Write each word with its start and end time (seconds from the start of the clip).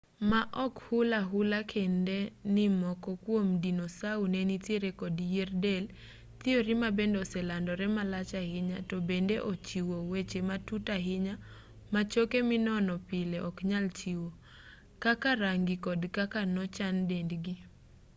ma 0.29 0.41
ok 0.65 0.75
hul 0.89 1.09
ahula 1.21 1.59
kende 1.73 2.17
ni 2.55 2.65
moko 2.81 3.11
kuom 3.23 3.47
dinosau 3.63 4.21
ne 4.33 4.41
nitiere 4.49 4.89
kod 4.99 5.15
yier 5.31 5.51
del 5.63 5.85
thiori 6.39 6.73
ma 6.81 6.89
bende 6.97 7.17
oselandore 7.23 7.85
malach 7.95 8.31
ahinya 8.41 8.77
to 8.89 8.97
bende 9.09 9.35
ochiwo 9.51 9.97
weche 10.11 10.39
matut 10.49 10.85
ahinya 10.97 11.35
ma 11.93 12.01
choke 12.11 12.39
minono 12.49 12.93
pile 13.09 13.37
ok 13.49 13.57
nyal 13.69 13.87
chiwo 13.99 14.29
kaka 15.03 15.29
rangi 15.43 15.75
kod 15.85 16.01
kaka 16.17 16.39
nochan 16.55 16.95
dendgi 17.09 17.55